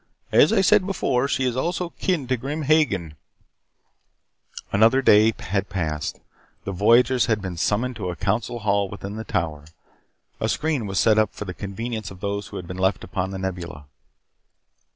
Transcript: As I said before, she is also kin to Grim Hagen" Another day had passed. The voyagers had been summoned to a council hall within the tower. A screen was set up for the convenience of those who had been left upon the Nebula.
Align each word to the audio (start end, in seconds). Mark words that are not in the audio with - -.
As 0.31 0.51
I 0.51 0.61
said 0.61 0.87
before, 0.87 1.27
she 1.27 1.43
is 1.43 1.55
also 1.55 1.91
kin 1.91 2.25
to 2.25 2.35
Grim 2.35 2.63
Hagen" 2.63 3.17
Another 4.73 4.99
day 4.99 5.31
had 5.37 5.69
passed. 5.69 6.19
The 6.65 6.71
voyagers 6.71 7.27
had 7.27 7.39
been 7.39 7.55
summoned 7.55 7.97
to 7.97 8.09
a 8.09 8.15
council 8.15 8.57
hall 8.57 8.89
within 8.89 9.15
the 9.15 9.23
tower. 9.23 9.65
A 10.39 10.49
screen 10.49 10.87
was 10.87 10.99
set 10.99 11.19
up 11.19 11.35
for 11.35 11.45
the 11.45 11.53
convenience 11.53 12.09
of 12.09 12.19
those 12.19 12.47
who 12.47 12.55
had 12.55 12.65
been 12.65 12.77
left 12.79 13.03
upon 13.03 13.29
the 13.29 13.37
Nebula. 13.37 13.85